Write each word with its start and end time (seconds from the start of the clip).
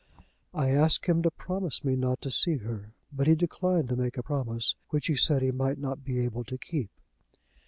I 0.55 0.71
asked 0.71 1.05
him 1.05 1.21
to 1.21 1.29
promise 1.29 1.83
me 1.85 1.95
not 1.95 2.21
to 2.23 2.31
see 2.31 2.57
her; 2.57 2.95
but 3.13 3.27
he 3.27 3.35
declined 3.35 3.87
to 3.89 3.95
make 3.95 4.17
a 4.17 4.23
promise 4.23 4.73
which 4.89 5.05
he 5.05 5.15
said 5.15 5.43
he 5.43 5.51
might 5.51 5.77
not 5.77 6.03
be 6.03 6.21
able 6.21 6.43
to 6.45 6.57
keep." 6.57 6.89